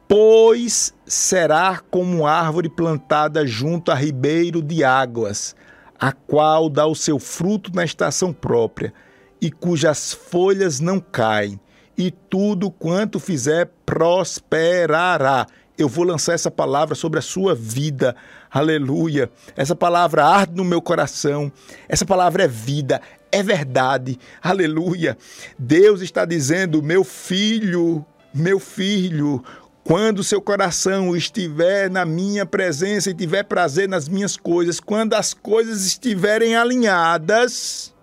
Pois 0.07 0.93
será 1.05 1.81
como 1.91 2.25
árvore 2.25 2.69
plantada 2.69 3.45
junto 3.45 3.91
a 3.91 3.95
ribeiro 3.95 4.61
de 4.61 4.85
águas, 4.85 5.53
a 5.99 6.11
qual 6.11 6.69
dá 6.69 6.85
o 6.85 6.95
seu 6.95 7.19
fruto 7.19 7.71
na 7.73 7.83
estação 7.83 8.31
própria, 8.33 8.93
e 9.39 9.51
cujas 9.51 10.13
folhas 10.13 10.79
não 10.79 10.99
caem, 10.99 11.59
e 11.97 12.11
tudo 12.11 12.69
quanto 12.71 13.19
fizer 13.19 13.71
prosperará 13.85 15.47
eu 15.77 15.87
vou 15.87 16.03
lançar 16.03 16.33
essa 16.33 16.49
palavra 16.49 16.95
sobre 16.95 17.19
a 17.19 17.21
sua 17.21 17.53
vida. 17.53 18.15
Aleluia. 18.49 19.29
Essa 19.55 19.75
palavra 19.75 20.25
arde 20.25 20.55
no 20.55 20.65
meu 20.65 20.81
coração. 20.81 21.51
Essa 21.87 22.05
palavra 22.05 22.43
é 22.43 22.47
vida, 22.47 22.99
é 23.31 23.43
verdade. 23.43 24.17
Aleluia. 24.41 25.15
Deus 25.57 26.01
está 26.01 26.25
dizendo: 26.25 26.81
meu 26.81 27.03
filho, 27.03 28.03
meu 28.33 28.59
filho, 28.59 29.43
quando 29.87 30.21
seu 30.21 30.41
coração 30.41 31.15
estiver 31.15 31.89
na 31.89 32.03
minha 32.03 32.45
presença 32.45 33.09
e 33.09 33.13
tiver 33.13 33.43
prazer 33.43 33.87
nas 33.87 34.09
minhas 34.09 34.35
coisas, 34.35 34.81
quando 34.81 35.13
as 35.13 35.33
coisas 35.33 35.85
estiverem 35.85 36.57
alinhadas, 36.57 37.95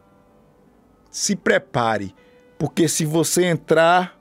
se 1.10 1.36
prepare, 1.36 2.14
porque 2.58 2.88
se 2.88 3.04
você 3.04 3.44
entrar 3.44 4.18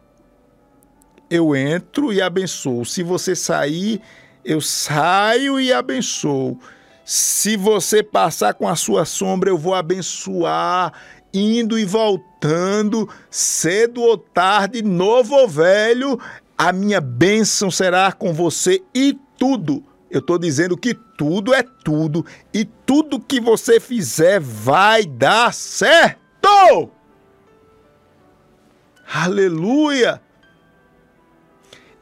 eu 1.29 1.55
entro 1.55 2.11
e 2.11 2.21
abençoo. 2.21 2.83
Se 2.83 3.01
você 3.01 3.33
sair, 3.33 4.01
eu 4.43 4.59
saio 4.59 5.57
e 5.57 5.71
abençoo. 5.71 6.59
Se 7.05 7.55
você 7.55 8.03
passar 8.03 8.55
com 8.55 8.67
a 8.67 8.75
sua 8.75 9.05
sombra, 9.05 9.49
eu 9.49 9.57
vou 9.57 9.73
abençoar, 9.73 10.91
indo 11.33 11.79
e 11.79 11.85
voltando, 11.85 13.09
cedo 13.31 14.01
ou 14.01 14.17
tarde, 14.17 14.83
novo 14.83 15.33
ou 15.33 15.47
velho, 15.47 16.19
a 16.57 16.71
minha 16.71 17.01
bênção 17.01 17.69
será 17.69 18.11
com 18.11 18.33
você 18.33 18.81
e 18.93 19.17
tudo. 19.37 19.83
Eu 20.09 20.19
estou 20.19 20.37
dizendo 20.37 20.77
que 20.77 20.93
tudo 20.93 21.53
é 21.53 21.63
tudo 21.63 22.25
e 22.53 22.65
tudo 22.65 23.19
que 23.19 23.41
você 23.41 23.79
fizer 23.79 24.39
vai 24.39 25.05
dar 25.05 25.53
certo. 25.53 26.91
Aleluia! 29.11 30.21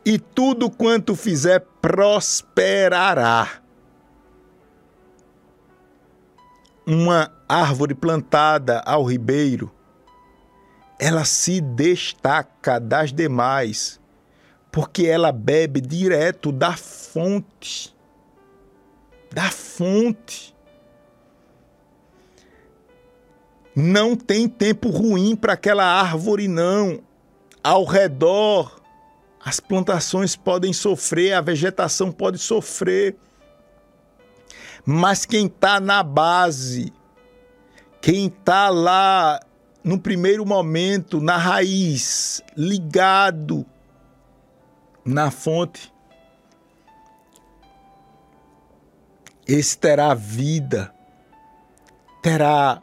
e 0.05 0.17
tudo 0.17 0.69
quanto 0.69 1.15
fizer 1.15 1.59
prosperará. 1.81 3.47
Uma 6.85 7.31
árvore 7.47 7.93
plantada 7.93 8.79
ao 8.79 9.03
ribeiro, 9.03 9.71
ela 10.99 11.23
se 11.23 11.61
destaca 11.61 12.79
das 12.79 13.13
demais, 13.13 14.00
porque 14.71 15.05
ela 15.05 15.31
bebe 15.31 15.81
direto 15.81 16.51
da 16.51 16.77
fonte. 16.77 17.93
Da 19.31 19.51
fonte. 19.51 20.55
Não 23.75 24.15
tem 24.15 24.47
tempo 24.47 24.89
ruim 24.89 25.35
para 25.35 25.53
aquela 25.53 25.83
árvore, 25.83 26.47
não. 26.47 27.01
Ao 27.63 27.83
redor 27.83 28.81
as 29.43 29.59
plantações 29.59 30.35
podem 30.35 30.71
sofrer, 30.71 31.33
a 31.33 31.41
vegetação 31.41 32.11
pode 32.11 32.37
sofrer. 32.37 33.15
Mas 34.85 35.25
quem 35.25 35.47
está 35.47 35.79
na 35.79 36.03
base, 36.03 36.93
quem 38.01 38.27
está 38.27 38.69
lá 38.69 39.39
no 39.83 39.99
primeiro 39.99 40.45
momento, 40.45 41.19
na 41.19 41.37
raiz, 41.37 42.41
ligado 42.55 43.65
na 45.05 45.31
fonte, 45.31 45.93
esse 49.47 49.77
terá 49.77 50.13
vida, 50.13 50.93
terá 52.21 52.81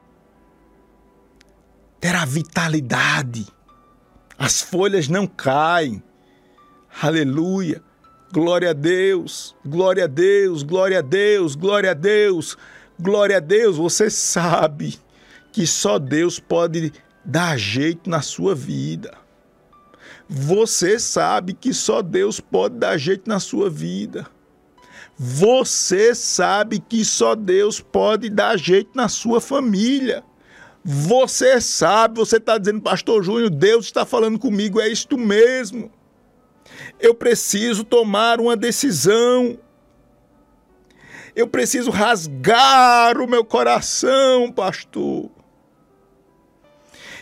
terá 2.01 2.25
vitalidade. 2.25 3.47
As 4.39 4.63
folhas 4.63 5.09
não 5.09 5.27
caem. 5.27 6.03
Aleluia. 7.03 7.83
Glória 8.33 8.71
a 8.71 8.73
Deus, 8.75 9.57
glória 9.65 10.05
a 10.05 10.07
Deus, 10.07 10.63
glória 10.63 10.99
a 10.99 11.03
Deus, 11.03 11.55
glória 11.55 11.93
a 11.93 11.95
Deus, 11.95 12.59
glória 13.01 13.39
a 13.39 13.41
Deus. 13.41 13.77
Você 13.79 14.11
sabe 14.11 14.99
que 15.51 15.67
só 15.67 15.99
Deus 15.99 16.39
pode 16.39 16.93
dar 17.25 17.59
jeito 17.59 18.11
na 18.11 18.21
sua 18.21 18.55
vida. 18.55 19.17
Você 20.29 20.99
sabe 20.99 21.55
que 21.55 21.73
só 21.73 22.03
Deus 22.03 22.39
pode 22.39 22.77
dar 22.77 22.99
jeito 22.99 23.29
na 23.29 23.41
sua 23.41 23.71
vida. 23.71 24.27
Você 25.17 26.15
sabe 26.15 26.79
que 26.79 27.05
só 27.05 27.35
Deus 27.35 27.81
pode 27.81 28.29
dar 28.29 28.59
jeito 28.59 28.91
na 28.95 29.09
sua 29.09 29.41
família. 29.41 30.23
Você 30.85 31.61
sabe, 31.61 32.19
você 32.19 32.37
está 32.37 32.59
dizendo, 32.59 32.81
Pastor 32.81 33.23
Júnior, 33.25 33.51
Deus 33.51 33.87
está 33.87 34.05
falando 34.05 34.39
comigo, 34.39 34.81
é 34.81 34.89
isto 34.89 35.17
mesmo. 35.19 35.91
Eu 37.01 37.15
preciso 37.15 37.83
tomar 37.83 38.39
uma 38.41 38.57
decisão. 38.57 39.59
Eu 41.35 41.49
preciso 41.49 41.91
rasgar 41.91 43.19
o 43.19 43.27
meu 43.27 43.45
coração, 43.45 44.53
pastor. 44.53 45.31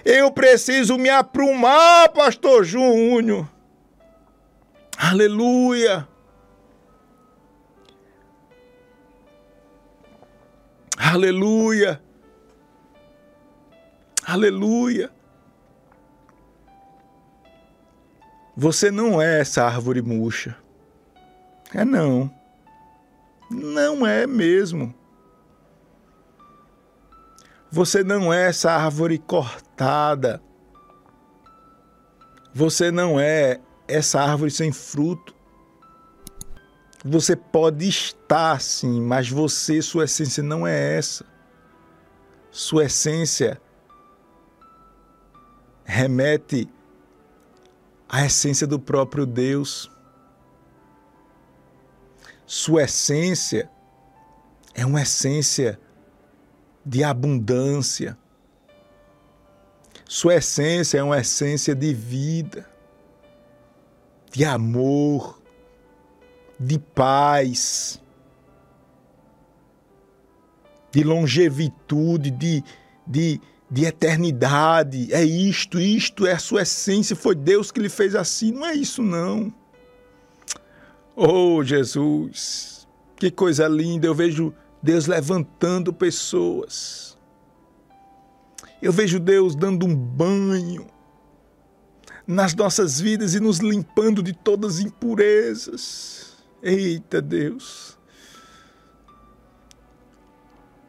Eu 0.09 0.31
preciso 0.31 0.97
me 0.97 1.09
aprumar, 1.09 2.09
pastor 2.11 2.63
Júnior. 2.63 3.51
Aleluia. 4.97 6.07
Aleluia. 10.97 12.01
Aleluia. 14.25 15.11
Você 18.57 18.93
não 18.93 19.21
é 19.21 19.41
essa 19.41 19.65
árvore 19.65 20.01
murcha. 20.03 20.57
É 21.75 21.85
não. 21.85 22.33
Não 23.51 24.07
é 24.07 24.25
mesmo. 24.25 24.95
Você 27.71 28.05
não 28.05 28.33
é 28.33 28.49
essa 28.49 28.71
árvore 28.71 29.19
cortada. 29.19 30.41
Você 32.55 32.91
não 32.91 33.19
é 33.21 33.61
essa 33.87 34.21
árvore 34.21 34.51
sem 34.51 34.73
fruto. 34.73 35.35
Você 37.05 37.37
pode 37.37 37.89
estar 37.89 38.61
sim, 38.61 39.01
mas 39.01 39.29
você, 39.29 39.81
sua 39.83 40.05
essência 40.05 40.43
não 40.43 40.67
é 40.67 40.97
essa. 40.97 41.25
Sua 42.51 42.87
essência 42.87 43.61
remete 45.85 46.69
à 48.09 48.25
essência 48.25 48.67
do 48.67 48.79
próprio 48.79 49.27
Deus. 49.27 49.91
Sua 52.47 52.85
essência 52.85 53.71
é 54.75 54.85
uma 54.85 55.03
essência 55.03 55.79
de 56.87 57.03
abundância. 57.03 58.17
Sua 60.05 60.37
essência 60.37 60.99
é 60.99 61.03
uma 61.03 61.19
essência 61.19 61.75
de 61.75 61.93
vida, 61.93 62.65
de 64.31 64.45
amor, 64.45 65.43
de 66.61 66.79
paz, 66.79 68.01
de 70.93 71.03
longevitude, 71.03 72.31
de, 72.31 72.63
de, 73.05 73.41
de 73.69 73.85
eternidade. 73.85 75.13
É 75.13 75.25
isto, 75.25 75.81
isto 75.81 76.25
é 76.25 76.35
a 76.35 76.39
sua 76.39 76.63
essência. 76.63 77.17
Foi 77.17 77.35
Deus 77.35 77.73
que 77.73 77.81
lhe 77.81 77.89
fez 77.89 78.15
assim. 78.15 78.53
Não 78.53 78.65
é 78.65 78.75
isso, 78.75 79.03
não. 79.03 79.53
Oh, 81.17 81.65
Jesus, 81.65 82.87
que 83.17 83.31
coisa 83.31 83.67
linda! 83.67 84.07
Eu 84.07 84.15
vejo 84.15 84.55
Deus 84.83 85.07
levantando 85.07 85.93
pessoas. 85.93 87.17
Eu 88.81 88.93
vejo 88.93 89.19
Deus 89.19 89.55
dando 89.57 89.87
um 89.87 89.95
banho 89.95 90.87
nas 92.27 92.55
nossas 92.55 93.01
vidas 93.01 93.35
e 93.35 93.41
nos 93.41 93.59
limpando 93.59 94.23
de 94.23 94.33
todas 94.33 94.77
as 94.77 94.81
impurezas. 94.81 96.37
Eita 96.63 97.23
Deus! 97.23 97.97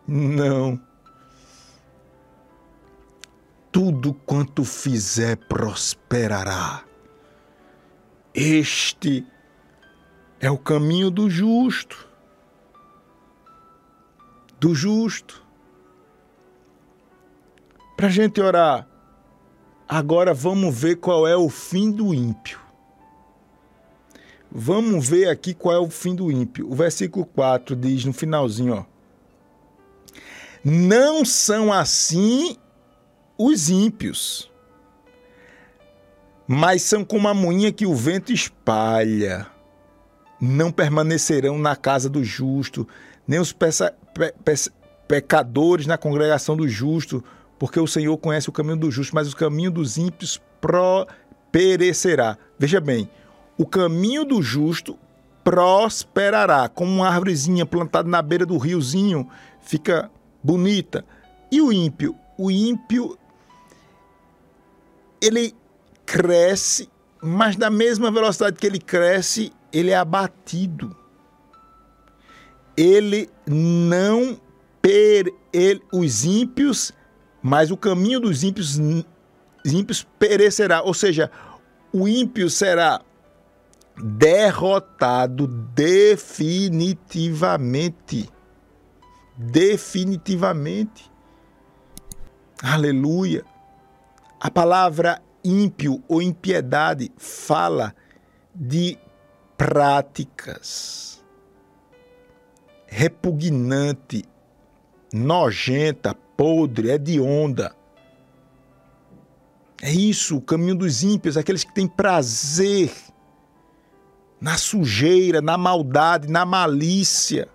Não. 0.08 0.82
Tudo 3.72 4.16
quanto 4.26 4.64
fizer 4.64 5.36
prosperará. 5.48 6.84
Este 8.34 9.24
é 10.40 10.50
o 10.50 10.58
caminho 10.58 11.12
do 11.12 11.30
justo 11.30 12.12
do 14.64 14.74
justo. 14.74 15.44
Para 17.98 18.08
a 18.08 18.10
gente 18.10 18.40
orar, 18.40 18.88
agora 19.86 20.34
vamos 20.34 20.74
ver 20.74 20.96
qual 20.96 21.28
é 21.28 21.36
o 21.36 21.50
fim 21.50 21.92
do 21.92 22.14
ímpio. 22.14 22.58
Vamos 24.50 25.10
ver 25.10 25.28
aqui 25.28 25.54
qual 25.54 25.76
é 25.76 25.80
o 25.80 25.90
fim 25.90 26.16
do 26.16 26.32
ímpio. 26.32 26.72
O 26.72 26.76
versículo 26.76 27.26
4 27.26 27.76
diz 27.76 28.06
no 28.06 28.14
finalzinho, 28.14 28.76
ó. 28.76 28.86
Não 30.64 31.26
são 31.26 31.74
assim 31.74 32.56
os 33.38 33.70
ímpios, 33.70 34.50
mas 36.48 36.84
são 36.84 37.04
como 37.04 37.28
a 37.28 37.34
moinha 37.34 37.70
que 37.70 37.86
o 37.86 37.94
vento 37.94 38.32
espalha. 38.32 39.46
Não 40.40 40.72
permanecerão 40.72 41.58
na 41.58 41.76
casa 41.76 42.10
do 42.10 42.24
justo, 42.24 42.88
nem 43.28 43.40
os 43.40 43.52
peça, 43.52 43.94
pe, 44.14 44.34
pe, 44.44 44.54
pecadores 45.08 45.86
na 45.86 45.98
congregação 45.98 46.56
do 46.56 46.68
justo, 46.68 47.24
porque 47.60 47.80
o 47.80 47.88
Senhor 47.88 48.18
conhece 48.18 48.50
o 48.50 48.54
caminho 48.54 48.78
do 48.78 48.92
justo, 48.92 49.14
mas 49.14 49.32
o 49.32 49.36
caminho 49.36 49.72
dos 49.72 49.98
ímpios 49.98 50.42
perecerá. 51.52 52.38
Veja 52.58 52.80
bem, 52.80 53.10
o 53.58 53.66
caminho 53.66 54.26
do 54.26 54.42
justo 54.42 54.98
prosperará, 55.44 56.70
como 56.70 56.92
uma 56.92 57.10
árvorezinha 57.10 57.66
plantada 57.66 58.10
na 58.10 58.22
beira 58.22 58.46
do 58.46 58.58
riozinho, 58.58 59.30
fica 59.62 60.10
bonita. 60.42 61.06
E 61.52 61.62
o 61.62 61.72
ímpio? 61.72 62.16
O 62.38 62.50
ímpio 62.50 63.18
ele 65.22 65.54
cresce, 66.06 66.90
mas 67.22 67.56
na 67.56 67.70
mesma 67.70 68.10
velocidade 68.10 68.58
que 68.58 68.66
ele 68.66 68.80
cresce, 68.80 69.52
ele 69.72 69.92
é 69.92 69.96
abatido 69.96 70.96
ele 72.76 73.30
não 73.46 74.36
per, 74.82 75.32
ele, 75.52 75.84
os 75.92 76.24
ímpios, 76.26 76.92
mas 77.42 77.70
o 77.72 77.78
caminho 77.78 78.20
dos 78.20 78.44
ímpios, 78.44 78.78
ímpios 79.66 80.06
perecerá, 80.20 80.82
ou 80.82 80.94
seja, 80.94 81.32
o 81.92 82.08
ímpio 82.08 82.48
será 82.50 83.02
derrotado 83.98 85.48
definitivamente. 85.48 88.30
Definitivamente. 89.38 91.12
Aleluia. 92.62 93.44
A 94.40 94.50
palavra 94.50 95.22
ímpio 95.44 96.02
ou 96.08 96.22
impiedade 96.22 97.12
fala 97.18 97.94
de 98.56 98.98
práticas 99.58 101.13
repugnante, 102.94 104.24
nojenta, 105.12 106.14
podre, 106.38 106.92
hedionda. 106.92 107.76
É 109.82 109.92
isso, 109.92 110.38
o 110.38 110.42
caminho 110.42 110.76
dos 110.76 111.02
ímpios, 111.02 111.36
aqueles 111.36 111.64
que 111.64 111.74
têm 111.74 111.88
prazer 111.88 112.94
na 114.40 114.58
sujeira, 114.58 115.42
na 115.42 115.58
maldade, 115.58 116.30
na 116.30 116.46
malícia. 116.46 117.50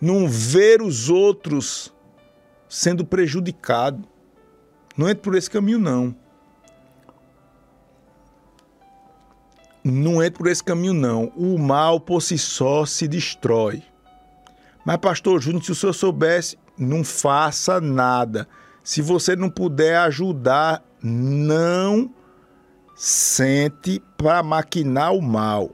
Não 0.00 0.26
ver 0.26 0.80
os 0.80 1.10
outros 1.10 1.92
sendo 2.66 3.04
prejudicados. 3.04 4.00
Não 4.96 5.08
entre 5.08 5.22
por 5.22 5.34
esse 5.34 5.50
caminho, 5.50 5.78
não. 5.78 6.16
Não 9.82 10.20
é 10.20 10.30
por 10.30 10.46
esse 10.46 10.62
caminho, 10.62 10.94
não. 10.94 11.32
O 11.36 11.58
mal 11.58 12.00
por 12.00 12.20
si 12.20 12.36
só 12.36 12.84
se 12.84 13.08
destrói. 13.08 13.82
Mas, 14.84 14.96
pastor 14.98 15.40
Júnior, 15.40 15.64
se 15.64 15.72
o 15.72 15.74
senhor 15.74 15.92
soubesse, 15.92 16.58
não 16.76 17.04
faça 17.04 17.80
nada. 17.80 18.48
Se 18.82 19.02
você 19.02 19.36
não 19.36 19.50
puder 19.50 19.96
ajudar, 19.98 20.82
não 21.02 22.10
sente 22.94 24.02
para 24.16 24.42
maquinar 24.42 25.14
o 25.14 25.22
mal. 25.22 25.70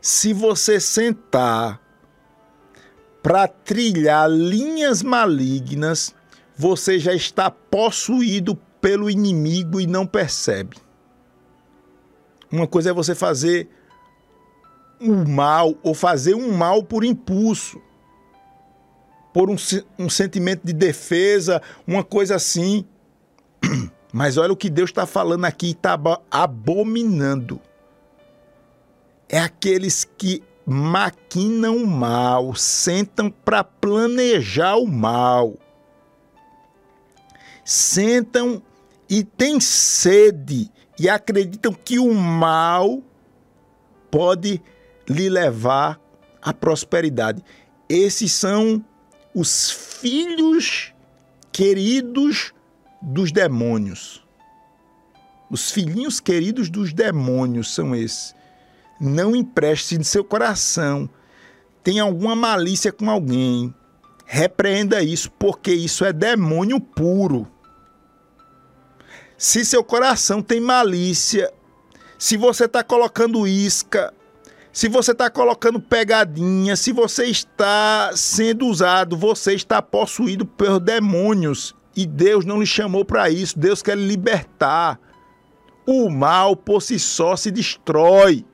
Se 0.00 0.32
você 0.32 0.80
sentar 0.80 1.80
para 3.22 3.46
trilhar 3.46 4.28
linhas 4.28 5.02
malignas, 5.02 6.14
você 6.56 6.98
já 6.98 7.14
está 7.14 7.50
possuído 7.50 8.56
pelo 8.80 9.08
inimigo 9.08 9.80
e 9.80 9.86
não 9.86 10.06
percebe. 10.06 10.76
Uma 12.52 12.66
coisa 12.66 12.90
é 12.90 12.92
você 12.92 13.14
fazer 13.14 13.66
o 15.00 15.26
mal 15.26 15.74
ou 15.82 15.94
fazer 15.94 16.34
um 16.34 16.52
mal 16.52 16.82
por 16.82 17.02
impulso, 17.02 17.80
por 19.32 19.48
um, 19.48 19.56
um 19.98 20.10
sentimento 20.10 20.60
de 20.62 20.74
defesa, 20.74 21.62
uma 21.86 22.04
coisa 22.04 22.36
assim. 22.36 22.84
Mas 24.12 24.36
olha 24.36 24.52
o 24.52 24.56
que 24.56 24.68
Deus 24.68 24.90
está 24.90 25.06
falando 25.06 25.46
aqui 25.46 25.70
está 25.70 25.98
abominando. 26.30 27.58
É 29.26 29.38
aqueles 29.38 30.04
que 30.04 30.42
maquinam 30.66 31.78
o 31.78 31.86
mal, 31.86 32.54
sentam 32.54 33.30
para 33.30 33.64
planejar 33.64 34.76
o 34.76 34.86
mal. 34.86 35.54
Sentam 37.64 38.62
e 39.08 39.24
têm 39.24 39.58
sede 39.58 40.70
e 40.98 41.08
acreditam 41.08 41.72
que 41.72 41.98
o 41.98 42.12
mal 42.14 43.02
pode 44.10 44.60
lhe 45.08 45.28
levar 45.28 46.00
à 46.40 46.52
prosperidade. 46.52 47.42
Esses 47.88 48.32
são 48.32 48.84
os 49.34 49.70
filhos 49.70 50.92
queridos 51.50 52.52
dos 53.00 53.32
demônios. 53.32 54.22
Os 55.50 55.70
filhinhos 55.70 56.20
queridos 56.20 56.70
dos 56.70 56.92
demônios 56.92 57.74
são 57.74 57.94
esses. 57.94 58.34
Não 59.00 59.36
empreste 59.36 59.98
de 59.98 60.04
seu 60.04 60.24
coração. 60.24 61.08
Tem 61.82 62.00
alguma 62.00 62.34
malícia 62.34 62.92
com 62.92 63.10
alguém. 63.10 63.74
Repreenda 64.24 65.02
isso, 65.02 65.30
porque 65.32 65.72
isso 65.72 66.04
é 66.04 66.12
demônio 66.12 66.80
puro. 66.80 67.46
Se 69.42 69.64
seu 69.64 69.82
coração 69.82 70.40
tem 70.40 70.60
malícia, 70.60 71.52
se 72.16 72.36
você 72.36 72.66
está 72.66 72.84
colocando 72.84 73.44
isca, 73.44 74.14
se 74.72 74.86
você 74.86 75.10
está 75.10 75.28
colocando 75.28 75.80
pegadinha, 75.80 76.76
se 76.76 76.92
você 76.92 77.24
está 77.24 78.12
sendo 78.14 78.68
usado, 78.68 79.16
você 79.16 79.52
está 79.52 79.82
possuído 79.82 80.46
por 80.46 80.78
demônios 80.78 81.74
e 81.96 82.06
Deus 82.06 82.44
não 82.44 82.60
lhe 82.60 82.66
chamou 82.66 83.04
para 83.04 83.28
isso. 83.30 83.58
Deus 83.58 83.82
quer 83.82 83.98
lhe 83.98 84.06
libertar. 84.06 85.00
O 85.84 86.08
mal 86.08 86.54
por 86.54 86.80
si 86.80 86.96
só 86.96 87.34
se 87.34 87.50
destrói. 87.50 88.46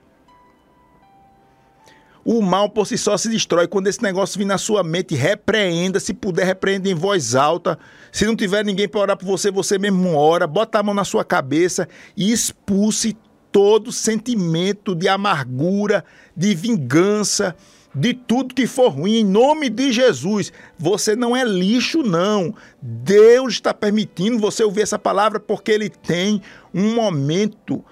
O 2.31 2.43
mal 2.43 2.69
por 2.69 2.87
si 2.87 2.99
só 2.99 3.17
se 3.17 3.31
destrói. 3.31 3.67
Quando 3.67 3.87
esse 3.87 4.03
negócio 4.03 4.37
vir 4.37 4.45
na 4.45 4.59
sua 4.59 4.85
mente, 4.85 5.15
repreenda. 5.15 5.99
Se 5.99 6.13
puder, 6.13 6.45
repreenda 6.45 6.87
em 6.87 6.95
voz 6.95 7.35
alta. 7.35 7.79
Se 8.13 8.27
não 8.27 8.37
tiver 8.37 8.63
ninguém 8.63 8.87
para 8.87 9.01
orar 9.01 9.17
por 9.17 9.25
você, 9.25 9.51
você 9.51 9.79
mesmo 9.79 10.15
ora. 10.15 10.47
Bota 10.47 10.79
a 10.79 10.83
mão 10.83 10.93
na 10.93 11.05
sua 11.05 11.25
cabeça 11.25 11.89
e 12.15 12.31
expulse 12.31 13.17
todo 13.51 13.91
sentimento 13.91 14.95
de 14.95 15.09
amargura, 15.09 16.05
de 16.37 16.55
vingança, 16.55 17.57
de 17.95 18.13
tudo 18.13 18.55
que 18.55 18.67
for 18.67 18.91
ruim, 18.91 19.21
em 19.21 19.25
nome 19.25 19.71
de 19.71 19.91
Jesus. 19.91 20.53
Você 20.79 21.17
não 21.17 21.35
é 21.35 21.43
lixo, 21.43 22.03
não. 22.03 22.55
Deus 22.83 23.55
está 23.55 23.73
permitindo 23.73 24.39
você 24.39 24.63
ouvir 24.63 24.83
essa 24.83 24.99
palavra 24.99 25.41
porque 25.41 25.73
Ele 25.73 25.89
tem 25.89 26.43
um 26.75 26.95
momento 26.95 27.83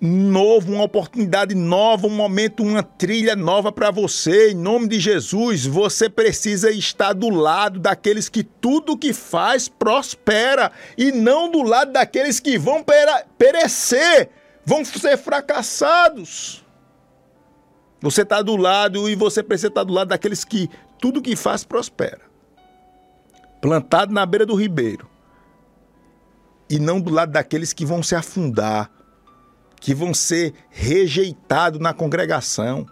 novo, 0.00 0.72
uma 0.72 0.84
oportunidade 0.84 1.54
nova, 1.54 2.06
um 2.06 2.14
momento, 2.14 2.62
uma 2.62 2.82
trilha 2.82 3.36
nova 3.36 3.70
para 3.70 3.90
você. 3.90 4.52
Em 4.52 4.54
nome 4.54 4.88
de 4.88 4.98
Jesus, 4.98 5.66
você 5.66 6.08
precisa 6.08 6.70
estar 6.70 7.12
do 7.12 7.28
lado 7.28 7.78
daqueles 7.78 8.28
que 8.28 8.42
tudo 8.42 8.96
que 8.96 9.12
faz 9.12 9.68
prospera 9.68 10.72
e 10.96 11.12
não 11.12 11.50
do 11.50 11.62
lado 11.62 11.92
daqueles 11.92 12.40
que 12.40 12.56
vão 12.56 12.84
perecer, 13.36 14.30
vão 14.64 14.84
ser 14.84 15.18
fracassados. 15.18 16.64
Você 18.00 18.22
está 18.22 18.40
do 18.40 18.56
lado 18.56 19.10
e 19.10 19.14
você 19.14 19.42
precisa 19.42 19.68
estar 19.68 19.84
do 19.84 19.92
lado 19.92 20.08
daqueles 20.08 20.44
que 20.44 20.70
tudo 20.98 21.20
que 21.20 21.36
faz 21.36 21.62
prospera. 21.62 22.22
Plantado 23.60 24.14
na 24.14 24.24
beira 24.24 24.46
do 24.46 24.54
ribeiro. 24.54 25.06
E 26.70 26.78
não 26.78 26.98
do 26.98 27.10
lado 27.10 27.32
daqueles 27.32 27.74
que 27.74 27.84
vão 27.84 28.02
se 28.02 28.14
afundar 28.14 28.90
que 29.80 29.94
vão 29.94 30.12
ser 30.12 30.52
rejeitados 30.68 31.80
na 31.80 31.94
congregação, 31.94 32.86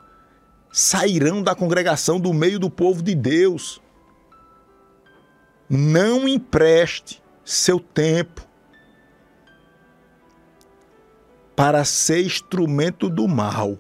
sairão 0.72 1.42
da 1.42 1.54
congregação 1.54 2.18
do 2.18 2.32
meio 2.32 2.58
do 2.58 2.70
povo 2.70 3.02
de 3.02 3.14
Deus. 3.14 3.80
Não 5.68 6.26
empreste 6.26 7.22
seu 7.44 7.78
tempo 7.78 8.48
para 11.54 11.84
ser 11.84 12.24
instrumento 12.24 13.10
do 13.10 13.28
mal. 13.28 13.76